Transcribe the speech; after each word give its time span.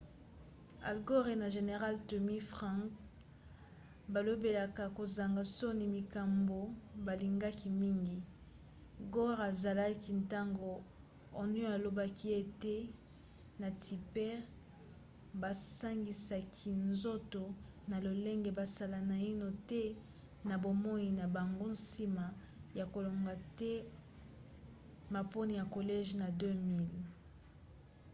al 0.89 0.97
gore 1.09 1.33
na 1.41 1.47
général 1.57 1.95
tommy 2.09 2.37
franks 2.51 2.95
balobelaka 4.13 4.83
kozanga 4.97 5.43
soni 5.57 5.85
makambo 5.95 6.59
balingaka 7.05 7.67
mingi 7.81 8.19
gore 9.13 9.41
azalaki 9.51 10.11
ntango 10.21 10.69
onion 11.41 11.71
alobaki 11.77 12.27
ete 12.41 12.73
ye 12.81 12.89
na 13.61 13.69
tipper 13.83 14.35
basangisaki 15.41 16.69
nzoto 16.91 17.43
na 17.89 17.95
lolenge 18.05 18.49
basala 18.59 18.97
naino 19.11 19.47
te 19.69 19.81
na 20.47 20.55
bomoi 20.63 21.07
na 21.19 21.25
bango 21.35 21.65
nsima 21.75 22.25
ya 22.77 22.85
kolonga 22.93 23.35
te 23.57 23.71
maponi 25.13 25.51
ya 25.59 25.65
collège 25.75 26.11
na 26.21 26.27
2000 26.29 26.97